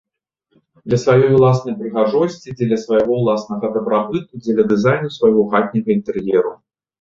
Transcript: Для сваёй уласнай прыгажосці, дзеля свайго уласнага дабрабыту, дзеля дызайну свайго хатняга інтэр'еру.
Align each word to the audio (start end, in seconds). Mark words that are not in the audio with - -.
Для 0.87 0.97
сваёй 1.01 1.33
уласнай 1.39 1.75
прыгажосці, 1.81 2.55
дзеля 2.61 2.77
свайго 2.85 3.11
уласнага 3.19 3.65
дабрабыту, 3.77 4.41
дзеля 4.47 4.63
дызайну 4.73 5.09
свайго 5.19 5.41
хатняга 5.53 5.89
інтэр'еру. 5.99 6.53